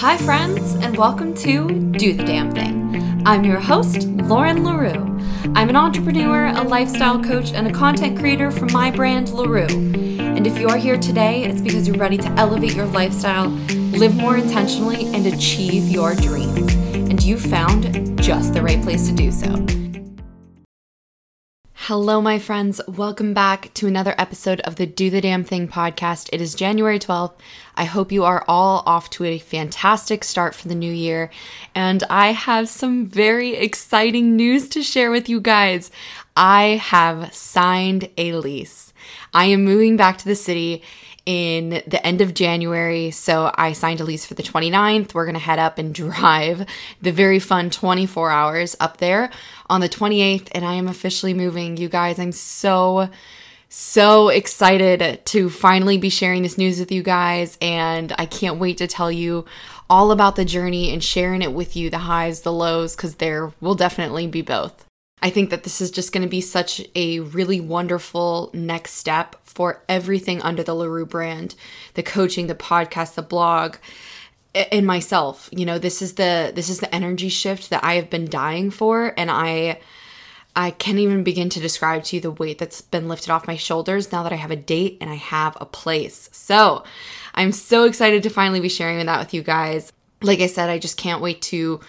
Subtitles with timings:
[0.00, 3.20] Hi, friends, and welcome to Do the Damn Thing.
[3.26, 4.94] I'm your host, Lauren L'Heureux.
[5.56, 9.66] I'm an entrepreneur, a lifestyle coach, and a content creator from my brand, LaRue.
[9.66, 14.14] And if you are here today, it's because you're ready to elevate your lifestyle, live
[14.14, 16.72] more intentionally, and achieve your dreams.
[16.94, 19.48] And you found just the right place to do so.
[21.88, 22.82] Hello, my friends.
[22.86, 26.28] Welcome back to another episode of the Do the Damn Thing podcast.
[26.34, 27.32] It is January 12th.
[27.76, 31.30] I hope you are all off to a fantastic start for the new year.
[31.74, 35.90] And I have some very exciting news to share with you guys.
[36.36, 38.92] I have signed a lease.
[39.32, 40.82] I am moving back to the city
[41.28, 43.10] in the end of January.
[43.10, 45.12] So I signed a lease for the 29th.
[45.12, 46.66] We're going to head up and drive
[47.02, 49.30] the very fun 24 hours up there
[49.68, 50.48] on the 28th.
[50.52, 51.76] And I am officially moving.
[51.76, 53.10] You guys, I'm so,
[53.68, 57.58] so excited to finally be sharing this news with you guys.
[57.60, 59.44] And I can't wait to tell you
[59.90, 63.52] all about the journey and sharing it with you the highs, the lows, because there
[63.60, 64.87] will definitely be both.
[65.22, 69.36] I think that this is just going to be such a really wonderful next step
[69.42, 71.54] for everything under the LaRue brand
[71.94, 73.76] the coaching, the podcast, the blog
[74.54, 75.48] and myself.
[75.52, 78.70] You know this is the this is the energy shift that i have been dying
[78.70, 79.80] for and i
[80.56, 83.56] i can't even begin to describe to you the weight that's been lifted off my
[83.56, 86.28] shoulders now that i have a date and i have a place.
[86.32, 86.84] So
[87.34, 89.92] i'm so excited to finally be sharing that with you guys.
[90.22, 91.80] Like i said i just can't wait to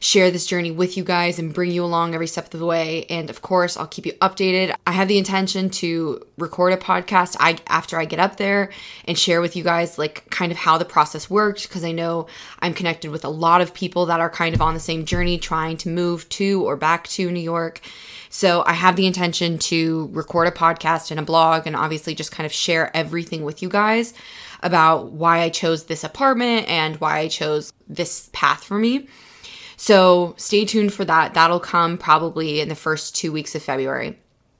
[0.00, 3.04] share this journey with you guys and bring you along every step of the way.
[3.10, 4.74] And of course, I'll keep you updated.
[4.86, 8.70] I have the intention to record a podcast I, after I get up there
[9.04, 12.26] and share with you guys like kind of how the process worked because I know
[12.60, 15.38] I'm connected with a lot of people that are kind of on the same journey
[15.38, 17.82] trying to move to or back to New York.
[18.30, 22.32] So I have the intention to record a podcast and a blog and obviously just
[22.32, 24.14] kind of share everything with you guys
[24.62, 29.08] about why I chose this apartment and why I chose this path for me.
[29.80, 31.32] So stay tuned for that.
[31.32, 34.18] That'll come probably in the first two weeks of February.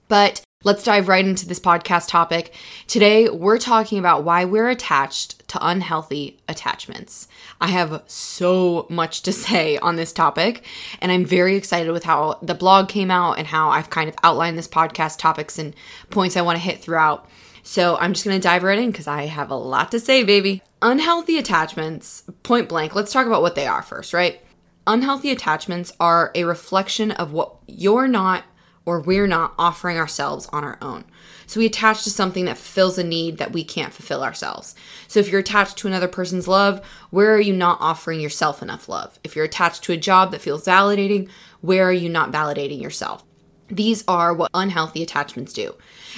[0.08, 2.54] But let's dive right into this podcast topic.
[2.86, 7.28] Today, we're talking about why we're attached to unhealthy attachments.
[7.60, 10.64] I have so much to say on this topic,
[11.02, 14.16] and I'm very excited with how the blog came out and how I've kind of
[14.22, 15.74] outlined this podcast topics and
[16.08, 17.28] points I want to hit throughout.
[17.62, 20.24] So I'm just going to dive right in because I have a lot to say,
[20.24, 20.62] baby.
[20.80, 24.40] Unhealthy attachments, point blank, let's talk about what they are first, right?
[24.86, 28.44] Unhealthy attachments are a reflection of what you're not
[28.86, 31.04] or we're not offering ourselves on our own.
[31.46, 34.74] So we attach to something that fulfills a need that we can't fulfill ourselves.
[35.06, 38.88] So if you're attached to another person's love, where are you not offering yourself enough
[38.88, 39.18] love?
[39.22, 41.28] If you're attached to a job that feels validating,
[41.60, 43.22] where are you not validating yourself?
[43.68, 45.74] These are what unhealthy attachments do.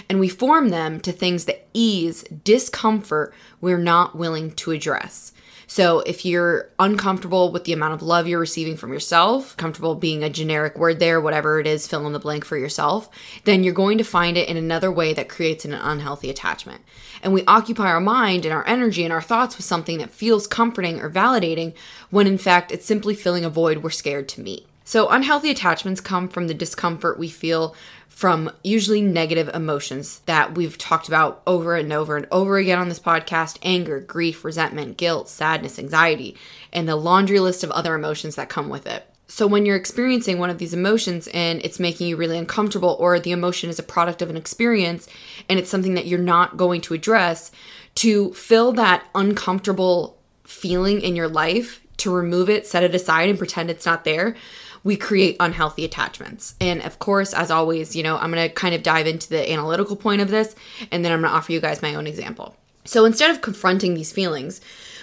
[0.08, 5.32] And we form them to things that ease discomfort we're not willing to address.
[5.72, 10.22] So if you're uncomfortable with the amount of love you're receiving from yourself, comfortable being
[10.22, 13.08] a generic word there, whatever it is, fill in the blank for yourself,
[13.44, 16.82] then you're going to find it in another way that creates an unhealthy attachment.
[17.22, 20.46] And we occupy our mind and our energy and our thoughts with something that feels
[20.46, 21.72] comforting or validating
[22.10, 24.66] when in fact it's simply filling a void we're scared to meet.
[24.84, 27.74] So, unhealthy attachments come from the discomfort we feel
[28.12, 32.88] from usually negative emotions that we've talked about over and over and over again on
[32.90, 36.36] this podcast anger, grief, resentment, guilt, sadness, anxiety,
[36.74, 39.08] and the laundry list of other emotions that come with it.
[39.28, 43.18] So, when you're experiencing one of these emotions and it's making you really uncomfortable, or
[43.18, 45.08] the emotion is a product of an experience
[45.48, 47.50] and it's something that you're not going to address,
[47.96, 53.38] to fill that uncomfortable feeling in your life, to remove it, set it aside, and
[53.38, 54.36] pretend it's not there,
[54.84, 56.54] we create unhealthy attachments.
[56.60, 59.50] And of course, as always, you know, I'm going to kind of dive into the
[59.50, 60.54] analytical point of this
[60.90, 62.56] and then I'm going to offer you guys my own example.
[62.84, 64.60] So instead of confronting these feelings,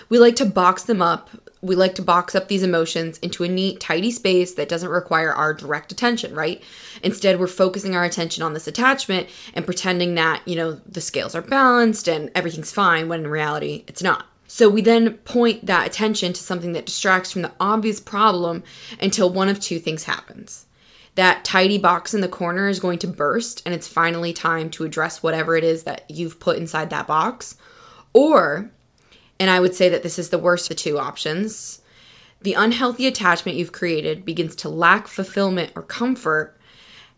[0.09, 1.29] we like to box them up.
[1.61, 5.33] We like to box up these emotions into a neat, tidy space that doesn't require
[5.33, 6.63] our direct attention, right?
[7.03, 11.35] Instead, we're focusing our attention on this attachment and pretending that, you know, the scales
[11.35, 14.28] are balanced and everything's fine when in reality it's not.
[14.51, 18.63] So we then point that attention to something that distracts from the obvious problem
[18.99, 20.65] until one of two things happens.
[21.13, 24.85] That tidy box in the corner is going to burst, and it's finally time to
[24.85, 27.57] address whatever it is that you've put inside that box.
[28.11, 28.71] Or,
[29.39, 31.83] and I would say that this is the worst of the two options,
[32.41, 36.58] the unhealthy attachment you've created begins to lack fulfillment or comfort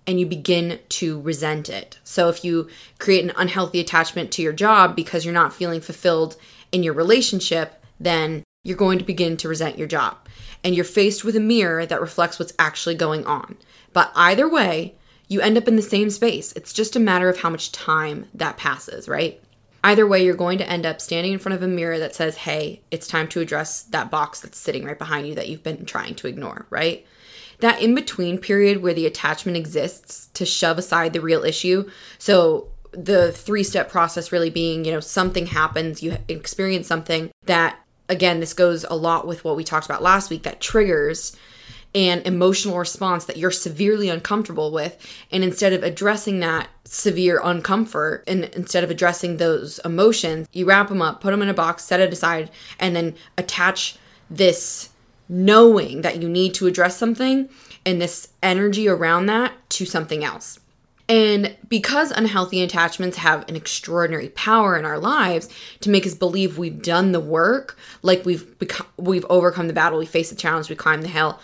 [0.07, 1.99] and you begin to resent it.
[2.03, 2.69] So if you
[2.99, 6.35] create an unhealthy attachment to your job because you're not feeling fulfilled
[6.71, 10.17] in your relationship, then you're going to begin to resent your job.
[10.63, 13.57] And you're faced with a mirror that reflects what's actually going on.
[13.93, 14.95] But either way,
[15.27, 16.51] you end up in the same space.
[16.53, 19.41] It's just a matter of how much time that passes, right?
[19.83, 22.37] Either way, you're going to end up standing in front of a mirror that says,
[22.37, 25.85] hey, it's time to address that box that's sitting right behind you that you've been
[25.85, 27.05] trying to ignore, right?
[27.61, 31.89] That in between period where the attachment exists to shove aside the real issue.
[32.17, 37.79] So, the three step process really being, you know, something happens, you experience something that,
[38.09, 41.37] again, this goes a lot with what we talked about last week that triggers
[41.93, 44.97] an emotional response that you're severely uncomfortable with.
[45.31, 50.89] And instead of addressing that severe uncomfort and instead of addressing those emotions, you wrap
[50.89, 52.49] them up, put them in a box, set it aside,
[52.79, 53.97] and then attach
[54.29, 54.89] this
[55.31, 57.49] knowing that you need to address something
[57.85, 60.59] and this energy around that to something else.
[61.07, 65.49] And because unhealthy attachments have an extraordinary power in our lives
[65.79, 69.99] to make us believe we've done the work, like we've become, we've overcome the battle,
[69.99, 71.39] we face the challenge, we climb the hill,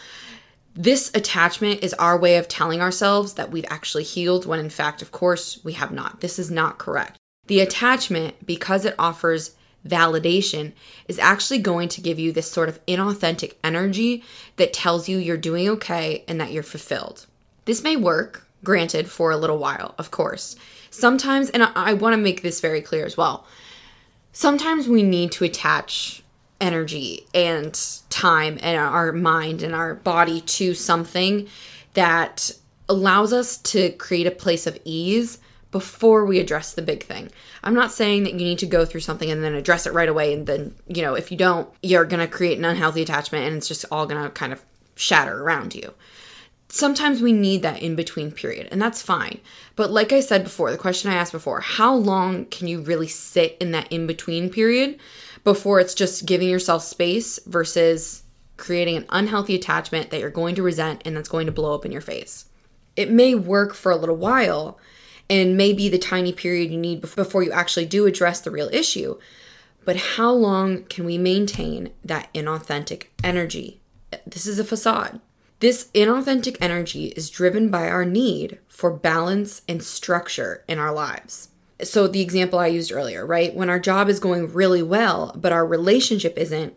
[0.74, 5.02] this attachment is our way of telling ourselves that we've actually healed when in fact,
[5.02, 6.22] of course, we have not.
[6.22, 7.18] This is not correct.
[7.48, 10.74] The attachment, because it offers validation,
[11.08, 14.24] is actually going to give you this sort of inauthentic energy
[14.58, 17.26] that tells you you're doing okay and that you're fulfilled.
[17.66, 20.56] This may work, granted, for a little while, of course.
[20.90, 23.46] Sometimes, and I, want to make this very clear as well,
[24.32, 26.24] sometimes we need to attach
[26.60, 27.80] energy and
[28.10, 31.48] time and our mind and our body to something
[31.94, 32.52] that
[32.90, 35.40] allows us to create a place of ease
[35.72, 37.30] before we address the big thing.
[37.64, 40.10] I'm not saying that you need to go through something and then address it right
[40.10, 43.46] away and then, you know, if you don't, you're going to create an unhealthy attachment
[43.46, 44.62] and it's just all going to kind of
[44.96, 45.94] shatter around you.
[46.70, 49.40] Sometimes we need that in between period, and that's fine.
[49.78, 53.08] But like I said before, the question I asked before, how long can you really
[53.08, 55.00] sit in that in between period
[55.46, 58.24] before it's just giving yourself space versus
[58.58, 61.86] creating an unhealthy attachment that you're going to resent and that's going to blow up
[61.86, 62.46] in your face.
[62.98, 64.78] It may work for a little while
[65.30, 69.18] and maybe the tiny period you need before you actually do address the real issue.
[69.86, 73.82] But how long can we maintain that inauthentic energy?
[74.26, 75.20] This is a facade.
[75.60, 81.50] This inauthentic energy is driven by our need for balance and structure in our lives
[81.84, 83.54] so the example I used earlier, right?
[83.54, 86.76] When our job is going really well, but our relationship isn't,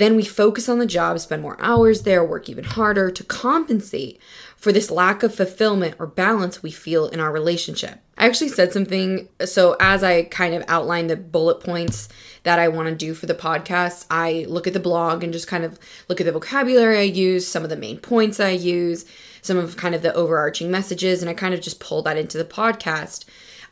[0.00, 4.20] then we focus on the job, spend more hours there, work even harder to compensate
[4.56, 7.98] for this lack of fulfillment or balance we feel in our relationship.
[8.18, 9.28] I actually said something.
[9.44, 12.08] So, as I kind of outline the bullet points
[12.42, 15.48] that I want to do for the podcast, I look at the blog and just
[15.48, 19.06] kind of look at the vocabulary I use, some of the main points I use,
[19.40, 22.36] some of kind of the overarching messages, and I kind of just pull that into
[22.36, 23.24] the podcast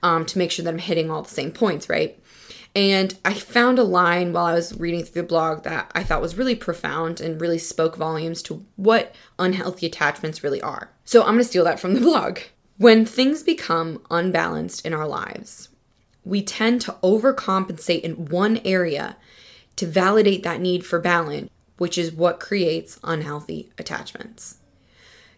[0.03, 2.19] um, to make sure that I'm hitting all the same points, right?
[2.75, 6.23] And I found a line while I was reading through the blog that I thought
[6.23, 10.91] was really profound and really spoke volumes to what unhealthy attachments really are.
[11.05, 12.39] So I'm to steal that from the blog.
[12.77, 15.71] When things become unbalanced in our lives,
[16.25, 19.17] we tend to overcompensate in one area
[19.77, 24.59] to validate that need for balance, which is what creates unhealthy attachments.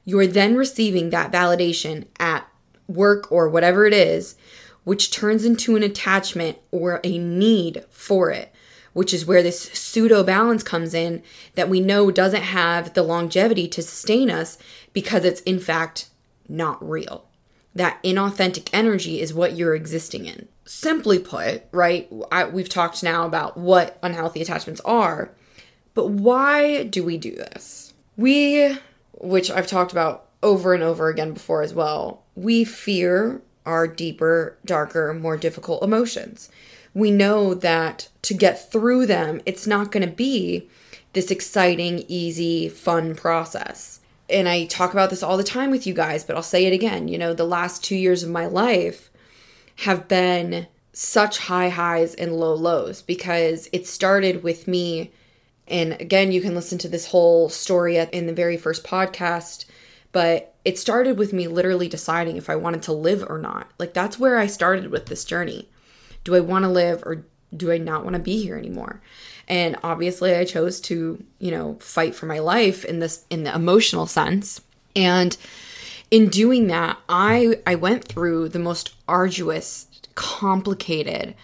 [0.05, 2.47] You are then receiving that validation at
[2.89, 4.35] work or whatever it is,
[4.85, 8.53] which turns into an attachment or a need for it,
[8.93, 11.23] which is where this pseudo balance comes in
[11.55, 14.59] that we know doesn't have the longevity to sustain us
[14.93, 16.09] because it's in fact
[16.49, 17.27] not real.
[17.75, 20.49] That inauthentic energy is what you're existing in.
[20.65, 25.31] Simply put, right, I, we've talked now about what unhealthy attachments are,
[25.95, 27.95] but why do we do this?
[28.17, 28.77] We,
[29.13, 34.57] which I've talked about over and over again before as well, we fear our deeper,
[34.65, 36.51] darker, more difficult emotions.
[36.95, 40.69] We know that to get through them, it's not going to be
[41.13, 44.01] this exciting, easy, fun process.
[44.29, 46.73] And I talk about this all the time with you guys, but I'll say it
[46.73, 47.09] again.
[47.09, 49.11] You know, the last two years of my life
[49.77, 55.11] have been such high highs and low lows because it started with me.
[55.67, 59.67] And again, you can listen to this whole story in the very first podcast
[60.13, 63.71] but it started with me literally deciding if I wanted to live or not.
[63.79, 65.69] Like that's where I started with this journey.
[66.25, 67.25] Do I want to live or
[67.57, 69.01] do I not want to be here anymore?
[69.49, 73.55] And obviously I chose to, you know, fight for my life in this in the
[73.55, 74.61] emotional sense.
[74.95, 75.37] And
[76.11, 81.35] in doing that, I I went through the most arduous, complicated,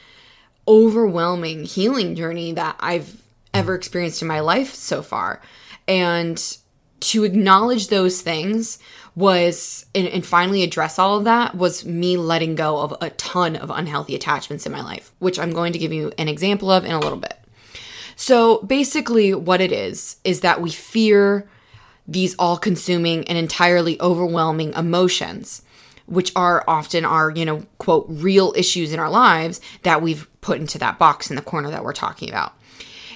[0.69, 3.23] overwhelming healing journey that I've
[3.55, 5.41] ever experienced in my life so far.
[5.89, 6.41] And
[7.01, 8.79] to acknowledge those things
[9.17, 13.57] was and, and, finally address all of that was me letting go of a ton
[13.57, 16.85] of unhealthy attachments in my life which i'm going to give you an example of
[16.85, 17.39] in a little bit
[18.15, 21.49] so basically what it is is that we fear
[22.07, 25.63] these all-consuming and entirely overwhelming emotions
[26.07, 30.61] which are often our you know quote real issues in our lives that we've put
[30.61, 32.53] into that box in the corner that we're talking about.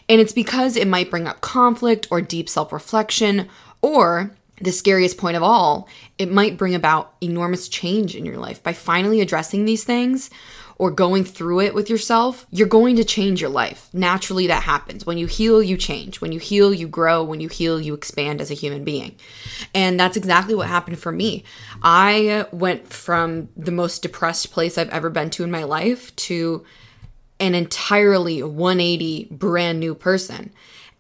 [0.09, 3.49] And it's because it might bring up conflict or deep self reflection,
[3.81, 5.89] or the scariest point of all,
[6.19, 8.63] it might bring about enormous change in your life.
[8.63, 10.31] By finally addressing these things
[10.77, 13.89] or going through it with yourself, you're going to change your life.
[13.93, 15.05] Naturally, that happens.
[15.05, 16.21] When you heal, you change.
[16.21, 17.23] When you heal, you grow.
[17.23, 19.17] When you heal, you expand as a human being.
[19.75, 21.45] And that's exactly what happened for me.
[21.83, 26.65] I went from the most depressed place I've ever been to in my life to
[27.39, 30.53] an entirely 180 brand new person.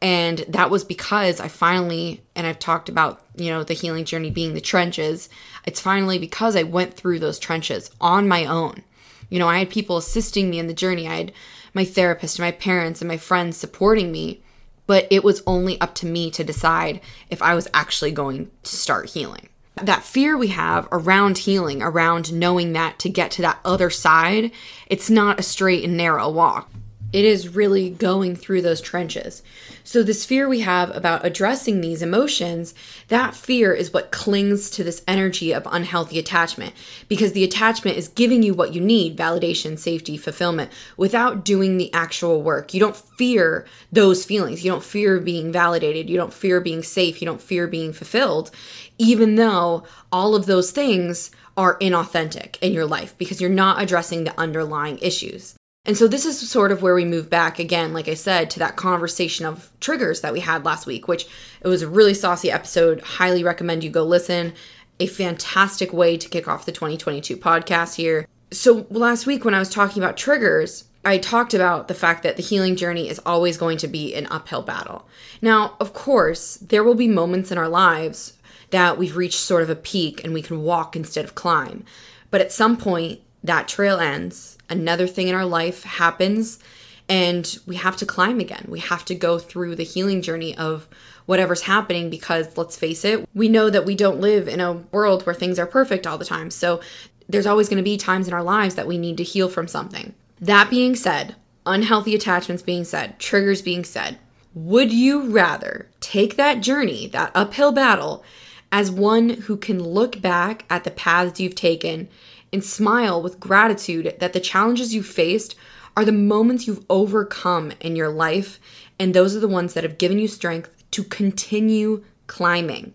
[0.02, 4.30] And that was because I finally, and I've talked about, you know, the healing journey
[4.30, 5.28] being the trenches.
[5.66, 8.82] It's finally because I went through those trenches on my own.
[9.28, 11.06] You know, I had people assisting me in the journey.
[11.06, 11.32] I had
[11.74, 14.42] my therapist and my parents and my friends supporting me,
[14.86, 18.76] but it was only up to me to decide if I was actually going to
[18.76, 19.50] start healing
[19.82, 24.50] that fear we have around healing, around knowing that to get to that other side,
[24.86, 26.70] it's not a straight and narrow walk.
[27.12, 29.42] It is really going through those trenches.
[29.82, 32.72] So, this fear we have about addressing these emotions,
[33.08, 36.72] that fear is what clings to this energy of unhealthy attachment
[37.08, 41.92] because the attachment is giving you what you need validation, safety, fulfillment without doing the
[41.92, 42.72] actual work.
[42.72, 44.62] You don't fear those feelings.
[44.64, 46.08] You don't fear being validated.
[46.08, 47.20] You don't fear being safe.
[47.20, 48.52] You don't fear being fulfilled,
[48.98, 54.22] even though all of those things are inauthentic in your life because you're not addressing
[54.22, 55.56] the underlying issues.
[55.86, 58.58] And so this is sort of where we move back again, like I said, to
[58.58, 61.26] that conversation of triggers that we had last week, which
[61.62, 63.00] it was a really saucy episode.
[63.00, 64.52] Highly recommend you go listen.
[65.00, 68.26] A fantastic way to kick off the 2022 podcast here.
[68.52, 72.36] So last week when I was talking about triggers, I talked about the fact that
[72.36, 75.08] the healing journey is always going to be an uphill battle.
[75.40, 78.34] Now, of course, there will be moments in our lives
[78.68, 81.84] that we've reached sort of a peak and we can walk instead of climb.
[82.30, 86.60] But at some point, that trail ends another thing in our life happens
[87.08, 88.66] and we have to climb again.
[88.68, 90.86] We have to go through the healing journey of
[91.26, 95.26] whatever's happening because let's face it, we know that we don't live in a world
[95.26, 96.52] where things are perfect all the time.
[96.52, 96.80] So
[97.28, 99.66] there's always going to be times in our lives that we need to heal from
[99.66, 100.14] something.
[100.40, 101.34] That being said,
[101.66, 104.18] unhealthy attachments being said, triggers being said,
[104.54, 108.24] would you rather take that journey, that uphill battle,
[108.72, 112.08] as one who can look back at the paths you've taken
[112.52, 115.54] and smile with gratitude that the challenges you faced
[115.96, 118.60] are the moments you've overcome in your life,
[118.98, 122.92] and those are the ones that have given you strength to continue climbing?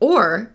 [0.00, 0.52] Or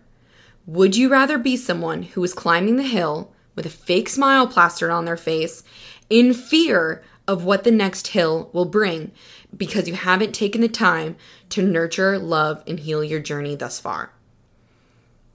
[0.66, 4.90] would you rather be someone who is climbing the hill with a fake smile plastered
[4.90, 5.62] on their face
[6.08, 9.12] in fear of what the next hill will bring
[9.56, 11.16] because you haven't taken the time
[11.48, 14.12] to nurture, love, and heal your journey thus far?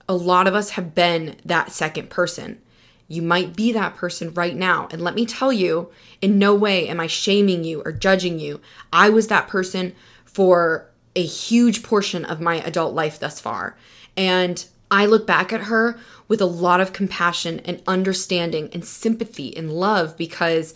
[0.08, 2.60] A lot of us have been that second person
[3.08, 4.88] you might be that person right now.
[4.90, 8.60] And let me tell you, in no way am I shaming you or judging you.
[8.92, 9.94] I was that person
[10.24, 13.76] for a huge portion of my adult life thus far.
[14.16, 15.98] And I look back at her
[16.28, 20.74] with a lot of compassion and understanding and sympathy and love because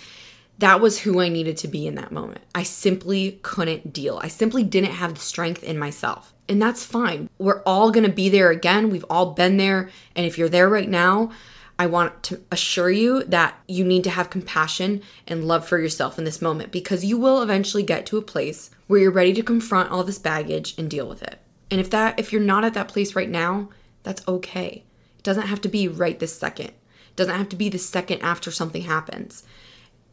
[0.59, 2.43] that was who I needed to be in that moment.
[2.55, 4.21] I simply couldn't deal.
[4.23, 6.35] I simply didn't have the strength in myself.
[6.49, 7.31] And that's fine.
[7.39, 8.91] We're all gonna be there again.
[8.91, 9.89] We've all been there.
[10.15, 11.31] And if you're there right now,
[11.81, 16.19] I want to assure you that you need to have compassion and love for yourself
[16.19, 19.43] in this moment because you will eventually get to a place where you're ready to
[19.43, 21.39] confront all this baggage and deal with it.
[21.71, 23.71] And if that if you're not at that place right now,
[24.03, 24.85] that's okay.
[25.17, 26.67] It doesn't have to be right this second.
[26.67, 29.45] It doesn't have to be the second after something happens.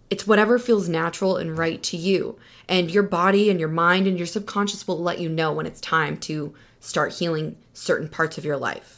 [0.09, 2.39] It's whatever feels natural and right to you.
[2.69, 5.81] And your body and your mind and your subconscious will let you know when it's
[5.81, 8.96] time to start healing certain parts of your life.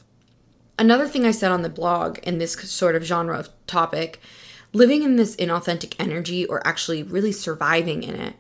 [0.79, 4.21] Another thing I said on the blog in this sort of genre of topic,
[4.71, 8.35] living in this inauthentic energy or actually really surviving in it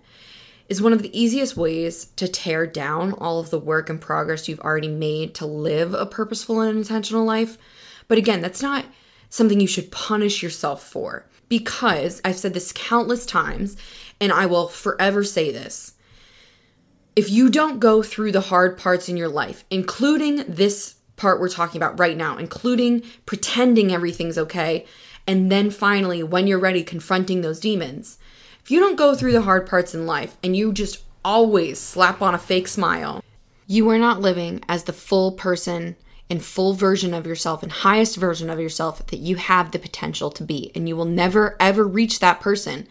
[0.69, 4.47] is one of the easiest ways to tear down all of the work and progress
[4.47, 7.57] you've already made to live a purposeful and intentional life.
[8.07, 8.85] But again, that's not
[9.29, 13.75] something you should punish yourself for because I've said this countless times
[14.21, 15.95] and I will forever say this.
[17.17, 21.49] If you don't go through the hard parts in your life, including this part we're
[21.49, 24.85] talking about right now, including pretending everything's okay,
[25.27, 28.17] and then finally, when you're ready, confronting those demons.
[28.63, 32.21] If you don't go through the hard parts in life and you just always slap
[32.21, 33.23] on a fake smile,
[33.67, 35.95] you are not living as the full person
[36.29, 40.31] and full version of yourself and highest version of yourself that you have the potential
[40.31, 40.71] to be.
[40.75, 42.87] And you will never, ever reach that person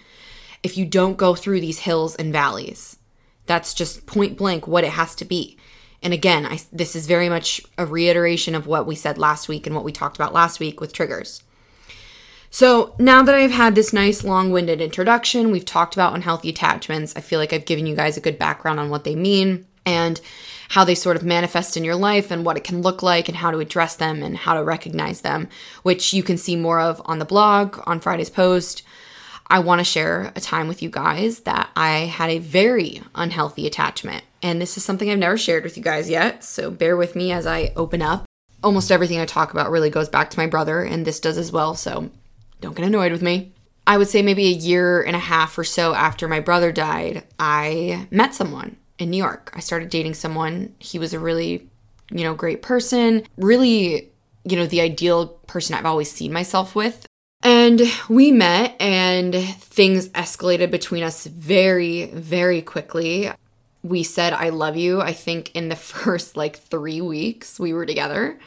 [0.63, 2.99] if you don't go through these hills and valleys.
[3.47, 5.58] That's just point blank what it has to be.
[6.03, 9.67] And again, I, this is very much a reiteration of what we said last week
[9.67, 11.43] and what we talked about last week with triggers.
[12.51, 17.15] So, now that I've had this nice long winded introduction, we've talked about unhealthy attachments.
[17.15, 20.21] I feel like I've given you guys a good background on what they mean and
[20.71, 23.37] how they sort of manifest in your life and what it can look like and
[23.37, 25.49] how to address them and how to recognize them,
[25.83, 28.83] which you can see more of on the blog, on Friday's post.
[29.51, 33.67] I want to share a time with you guys that I had a very unhealthy
[33.67, 34.25] attachment.
[34.43, 37.33] And this is something I've never shared with you guys yet, so bear with me
[37.33, 38.27] as I open up.
[38.63, 41.51] Almost everything I talk about really goes back to my brother, and this does as
[41.51, 42.11] well, so
[42.61, 43.53] don't get annoyed with me.
[43.87, 47.25] I would say maybe a year and a half or so after my brother died,
[47.39, 49.51] I met someone in New York.
[49.55, 50.75] I started dating someone.
[50.79, 51.69] He was a really,
[52.11, 54.11] you know, great person, really,
[54.45, 57.07] you know, the ideal person I've always seen myself with.
[57.43, 63.31] And we met, and things escalated between us very, very quickly.
[63.83, 67.87] We said, I love you, I think, in the first like three weeks we were
[67.87, 68.39] together.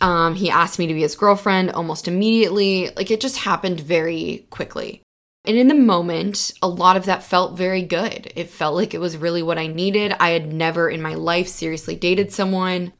[0.00, 2.90] Um, he asked me to be his girlfriend almost immediately.
[2.96, 5.02] Like it just happened very quickly.
[5.46, 8.32] And in the moment, a lot of that felt very good.
[8.34, 10.14] It felt like it was really what I needed.
[10.18, 12.92] I had never in my life seriously dated someone.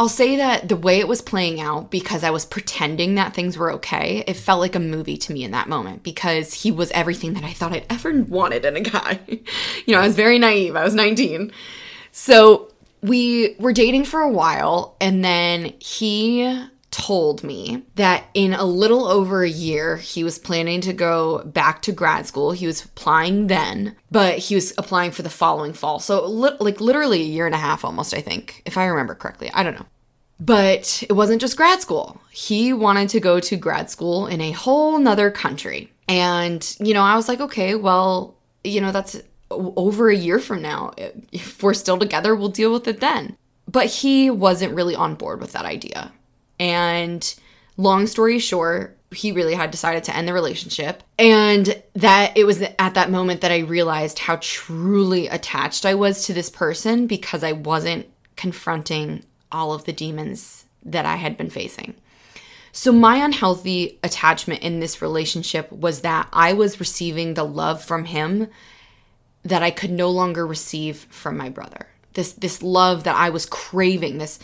[0.00, 3.58] I'll say that the way it was playing out, because I was pretending that things
[3.58, 6.90] were okay, it felt like a movie to me in that moment because he was
[6.92, 9.20] everything that I thought I'd ever wanted in a guy.
[9.28, 10.74] you know, I was very naive.
[10.74, 11.52] I was 19.
[12.12, 16.44] So we were dating for a while, and then he
[16.90, 21.82] told me that in a little over a year, he was planning to go back
[21.82, 22.52] to grad school.
[22.52, 26.00] He was applying then, but he was applying for the following fall.
[26.00, 29.14] So, li- like, literally a year and a half almost, I think, if I remember
[29.14, 29.50] correctly.
[29.54, 29.86] I don't know.
[30.40, 32.20] But it wasn't just grad school.
[32.30, 35.92] He wanted to go to grad school in a whole nother country.
[36.08, 39.20] And, you know, I was like, okay, well, you know, that's
[39.50, 40.92] over a year from now.
[41.30, 43.36] If we're still together, we'll deal with it then.
[43.68, 46.12] But he wasn't really on board with that idea.
[46.60, 47.34] And
[47.76, 51.02] long story short, he really had decided to end the relationship.
[51.18, 56.26] And that it was at that moment that I realized how truly attached I was
[56.26, 61.50] to this person because I wasn't confronting all of the demons that I had been
[61.50, 61.94] facing.
[62.72, 68.04] So, my unhealthy attachment in this relationship was that I was receiving the love from
[68.04, 68.48] him
[69.42, 71.88] that I could no longer receive from my brother.
[72.12, 74.38] This this love that I was craving, this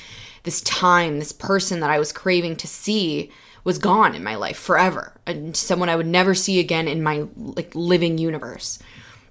[0.46, 3.30] this time, this person that I was craving to see
[3.64, 7.26] was gone in my life forever and someone I would never see again in my
[7.36, 8.78] like living universe.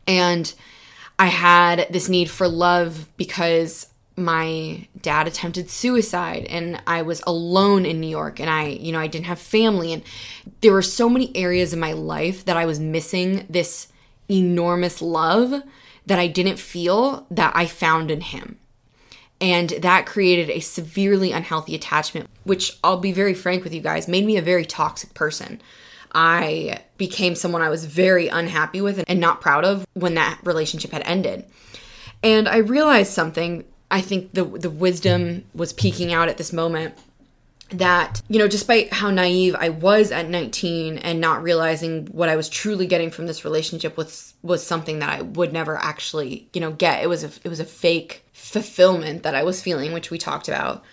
[0.05, 0.53] And
[1.17, 7.85] I had this need for love because my dad attempted suicide and I was alone
[7.85, 10.03] in New York and I, you know, I didn't have family and
[10.59, 13.87] there were so many areas in my life that I was missing this
[14.29, 15.63] enormous love
[16.05, 18.59] that I didn't feel that I found in him.
[19.41, 24.07] And that created a severely unhealthy attachment, which I'll be very frank with you guys,
[24.07, 25.61] made me a very toxic person.
[26.13, 30.91] I became someone I was very unhappy with and not proud of when that relationship
[30.91, 31.45] had ended.
[32.23, 33.65] And I realized something.
[33.91, 36.95] I think the the wisdom was peeking out at this moment
[37.71, 42.35] that you know despite how naive i was at 19 and not realizing what i
[42.35, 46.61] was truly getting from this relationship was was something that i would never actually you
[46.61, 47.03] know get.
[47.03, 50.47] It was a it was a fake fulfillment that i was feeling which we talked
[50.47, 50.83] about.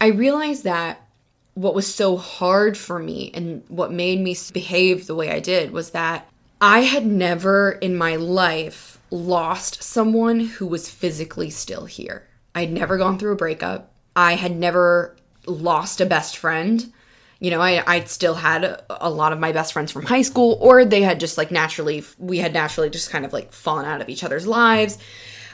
[0.00, 1.06] I realized that
[1.54, 5.70] what was so hard for me and what made me behave the way i did
[5.70, 6.28] was that
[6.60, 12.26] i had never in my life lost someone who was physically still here.
[12.54, 13.92] I'd never gone through a breakup.
[14.14, 15.16] I had never
[15.48, 16.92] lost a best friend.
[17.40, 20.58] You know i i still had a lot of my best friends from high school
[20.60, 24.00] or they had just like naturally we had naturally just kind of like fallen out
[24.00, 24.98] of each other's lives.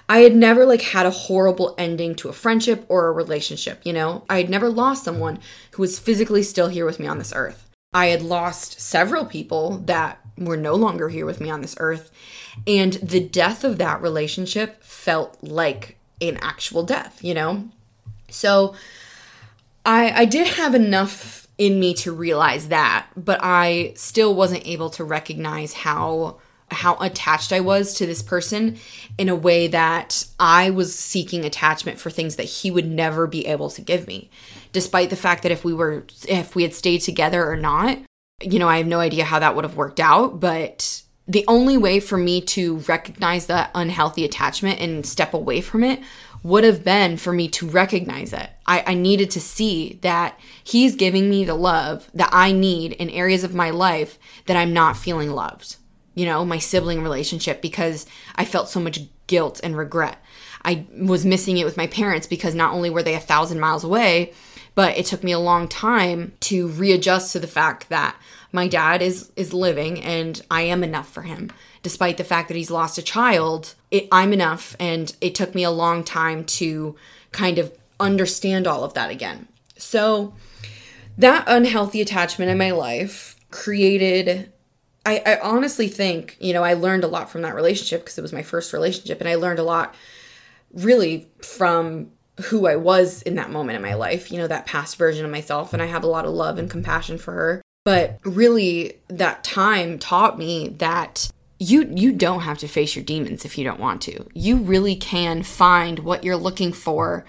[0.08, 3.92] I had never like had a horrible ending to a friendship or a relationship you
[3.92, 4.24] know?
[4.30, 5.38] I had never lost someone
[5.72, 7.68] who was physically still here with me on this earth.
[7.92, 12.10] I had lost several people that were no longer here with me on this earth
[12.66, 17.68] and the death of that relationship felt like an actual death you know?
[18.30, 18.74] So
[19.84, 24.90] I, I did have enough in me to realize that, but I still wasn't able
[24.90, 26.38] to recognize how
[26.70, 28.78] how attached I was to this person
[29.18, 33.46] in a way that I was seeking attachment for things that he would never be
[33.46, 34.30] able to give me.
[34.72, 37.98] Despite the fact that if we were if we had stayed together or not,
[38.42, 41.78] you know, I have no idea how that would have worked out, but the only
[41.78, 46.00] way for me to recognize that unhealthy attachment and step away from it
[46.44, 48.48] would have been for me to recognize it.
[48.66, 53.10] I, I needed to see that he's giving me the love that I need in
[53.10, 55.76] areas of my life that I'm not feeling loved.
[56.14, 60.18] You know, my sibling relationship because I felt so much guilt and regret.
[60.64, 63.82] I was missing it with my parents because not only were they a thousand miles
[63.82, 64.32] away,
[64.74, 68.16] But it took me a long time to readjust to the fact that
[68.52, 71.50] my dad is is living and I am enough for him.
[71.84, 75.62] Despite the fact that he's lost a child, it, I'm enough and it took me
[75.62, 76.96] a long time to
[77.30, 79.46] kind of understand all of that again.
[79.76, 80.34] So
[81.16, 84.50] that unhealthy attachment in my life created
[85.06, 88.22] I, I honestly think, you know, I learned a lot from that relationship because it
[88.22, 89.94] was my first relationship and I learned a lot
[90.72, 92.10] really from
[92.46, 95.30] who I was in that moment in my life, you know, that past version of
[95.30, 95.72] myself.
[95.72, 97.62] And I have a lot of love and compassion for her.
[97.84, 103.44] But really, that time taught me that you you don't have to face your demons
[103.44, 104.26] if you don't want to.
[104.34, 107.24] You really can find what you're looking for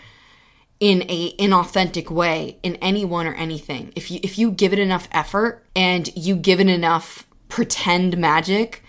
[0.79, 3.93] in a inauthentic way in anyone or anything.
[3.95, 8.83] If you if you give it enough effort and you give it enough pretend magic,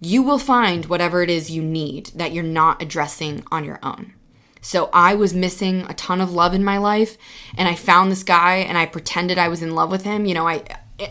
[0.00, 4.14] you will find whatever it is you need that you're not addressing on your own.
[4.62, 7.16] So I was missing a ton of love in my life
[7.56, 10.26] and I found this guy and I pretended I was in love with him.
[10.26, 10.64] You know, I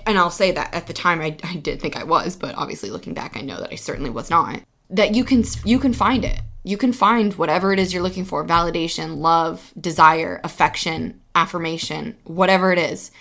[0.06, 2.89] and I'll say that at the time I, I did think I was, but obviously
[2.89, 4.62] looking back I know that I certainly was not.
[4.89, 6.41] That you can you can find it.
[6.63, 12.71] You can find whatever it is you're looking for, validation, love, desire, affection, affirmation, whatever
[12.71, 13.12] it is.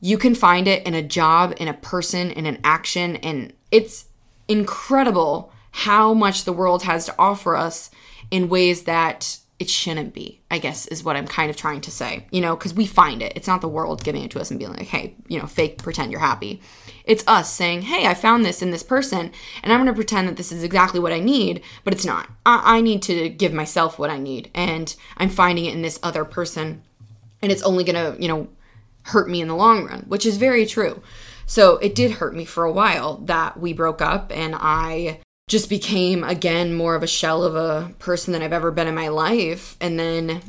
[0.00, 4.06] You can find it in a job, in a person, in an action and it's
[4.48, 7.90] incredible how much the world has to offer us
[8.30, 11.90] in ways that it shouldn't be, I guess, is what I'm kind of trying to
[11.90, 12.26] say.
[12.30, 13.34] You know, because we find it.
[13.36, 15.82] It's not the world giving it to us and being like, hey, you know, fake
[15.82, 16.62] pretend you're happy.
[17.04, 19.30] It's us saying, hey, I found this in this person,
[19.62, 22.30] and I'm going to pretend that this is exactly what I need, but it's not.
[22.46, 26.00] I-, I need to give myself what I need, and I'm finding it in this
[26.02, 26.82] other person,
[27.42, 28.48] and it's only going to, you know,
[29.02, 31.02] hurt me in the long run, which is very true.
[31.44, 35.68] So it did hurt me for a while that we broke up and I just
[35.68, 39.08] became again more of a shell of a person than I've ever been in my
[39.08, 39.76] life.
[39.80, 40.42] And then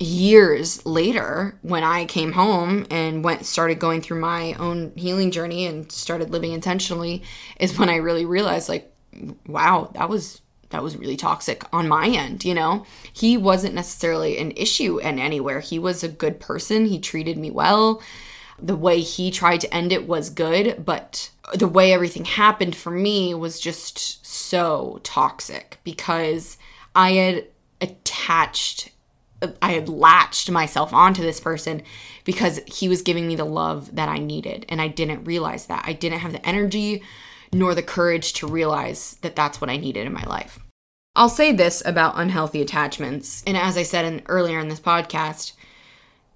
[0.00, 5.64] years later, when I came home and went started going through my own healing journey
[5.64, 7.22] and started living intentionally,
[7.60, 8.92] is when I really realized like,
[9.46, 10.40] wow, that was
[10.70, 12.84] that was really toxic on my end, you know?
[13.12, 15.60] He wasn't necessarily an issue in anywhere.
[15.60, 16.86] He was a good person.
[16.86, 18.02] He treated me well
[18.60, 22.90] the way he tried to end it was good, but the way everything happened for
[22.90, 24.17] me was just
[24.48, 26.58] so toxic because
[26.94, 27.46] I had
[27.80, 28.90] attached
[29.62, 31.82] I had latched myself onto this person
[32.24, 35.84] because he was giving me the love that I needed and I didn't realize that.
[35.86, 37.02] I didn't have the energy
[37.52, 40.58] nor the courage to realize that that's what I needed in my life.
[41.14, 45.52] I'll say this about unhealthy attachments, and as I said in, earlier in this podcast,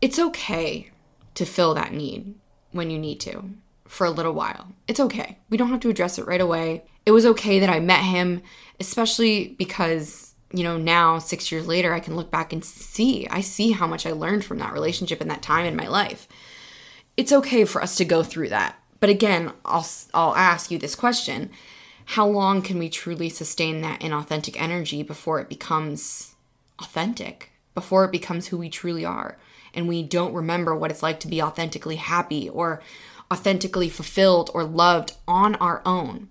[0.01, 0.91] it's okay
[1.35, 2.35] to fill that need
[2.73, 3.51] when you need to
[3.87, 4.73] for a little while.
[4.89, 5.39] It's okay.
[5.51, 6.85] We don't have to address it right away.
[7.05, 8.43] It was okay that I met him,
[8.79, 13.27] especially because, you know, now 6 years later I can look back and see.
[13.29, 16.29] I see how much I learned from that relationship and that time in my life.
[17.17, 18.77] It's okay for us to go through that.
[19.01, 21.51] But again, I'll I'll ask you this question.
[22.05, 26.35] How long can we truly sustain that inauthentic energy before it becomes
[26.79, 27.51] authentic?
[27.75, 29.39] Before it becomes who we truly are?
[29.75, 32.83] and we don't remember what it's like to be authentically happy or
[33.33, 36.29] authentically fulfilled or loved on our own.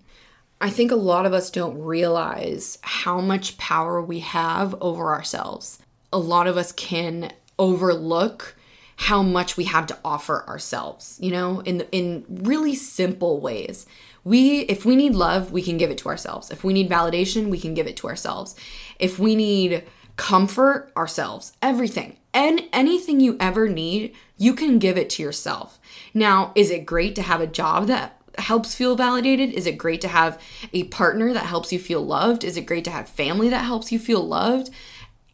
[0.62, 5.80] I think a lot of us don't realize how much power we have over ourselves.
[6.14, 8.56] A lot of us can overlook
[8.96, 13.88] how much we have to offer ourselves, you know, in in really simple ways.
[14.24, 16.52] We if we need love, we can give it to ourselves.
[16.52, 18.56] If we need validation, we can give it to ourselves.
[19.00, 19.84] If we need
[20.16, 22.18] comfort ourselves, everything.
[22.34, 25.80] And anything you ever need, you can give it to yourself.
[26.14, 29.52] Now, is it great to have a job that helps feel validated?
[29.52, 30.42] Is it great to have
[30.74, 32.44] a partner that helps you feel loved?
[32.44, 34.70] Is it great to have family that helps you feel loved?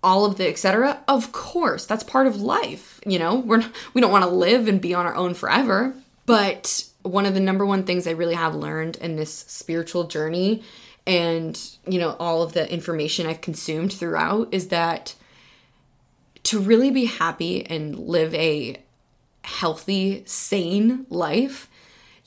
[0.04, 1.02] All of the etc.
[1.08, 3.00] Of course, that's part of life.
[3.06, 5.96] You know, we're we don't want to live and be on our own forever.
[6.26, 10.64] But one of the number one things I really have learned in this spiritual journey
[11.08, 15.16] and you know all of the information I've consumed throughout is that
[16.44, 18.78] to really be happy and live a
[19.44, 21.70] healthy, sane life,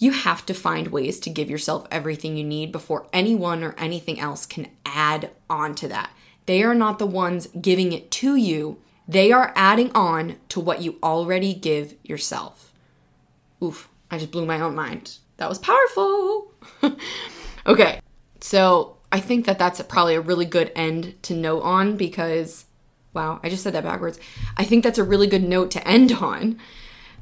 [0.00, 4.18] you have to find ways to give yourself everything you need before anyone or anything
[4.18, 6.10] else can add on to that.
[6.46, 10.82] They are not the ones giving it to you, they are adding on to what
[10.82, 12.72] you already give yourself.
[13.62, 15.18] Oof, I just blew my own mind.
[15.36, 16.52] That was powerful.
[17.66, 18.00] okay,
[18.40, 22.64] so I think that that's probably a really good end to note on because,
[23.12, 24.18] wow, I just said that backwards.
[24.56, 26.58] I think that's a really good note to end on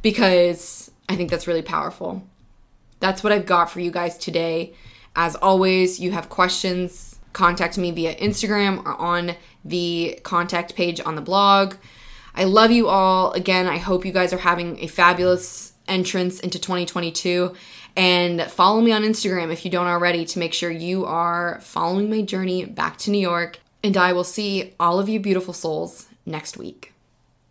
[0.01, 2.23] because I think that's really powerful.
[3.01, 4.75] That's what I've got for you guys today.
[5.15, 9.35] As always, you have questions, contact me via Instagram or on
[9.65, 11.75] the contact page on the blog.
[12.35, 13.33] I love you all.
[13.33, 17.55] Again, I hope you guys are having a fabulous entrance into 2022.
[17.97, 22.09] And follow me on Instagram if you don't already to make sure you are following
[22.09, 23.59] my journey back to New York.
[23.83, 26.93] And I will see all of you beautiful souls next week.